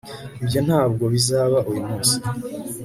ibyo 0.43 0.59
ntabwo 0.67 1.03
bizaba 1.13 1.57
uyu 1.71 1.81
munsi 1.87 2.15